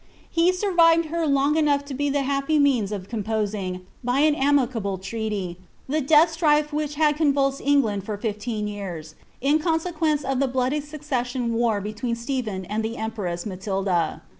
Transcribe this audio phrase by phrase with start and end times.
[0.31, 4.97] He survived her long enough to be tbt happy means of composing, by an amicable
[4.97, 10.49] treaty, the dealh etrifs wturil bad convulsed England for fifteen years, in consequence of the
[10.49, 14.23] bhmltf succession war between Stephen and the empress Matilda.